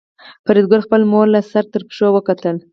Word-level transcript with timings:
فریدګل 0.45 0.81
خپله 0.85 1.05
مور 1.11 1.27
له 1.35 1.39
سر 1.51 1.63
تر 1.73 1.81
پښو 1.89 2.07
وکتله 2.13 2.61